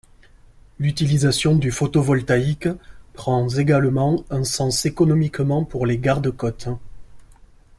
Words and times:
L’utilisation 0.79 1.55
du 1.55 1.69
photovoltaïque 1.69 2.69
prends 3.13 3.47
également 3.49 4.25
un 4.31 4.43
sens 4.43 4.87
économiquement 4.87 5.63
pour 5.63 5.85
les 5.85 5.99
garde-côtes. 5.99 6.69